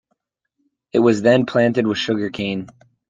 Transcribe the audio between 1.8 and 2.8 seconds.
with sugarcane.